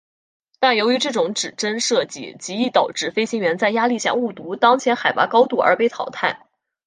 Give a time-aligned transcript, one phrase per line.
[0.57, 6.43] 但是由于这种指针设计极易导致飞行员在压力下误读当前海拔高度而被淘汰。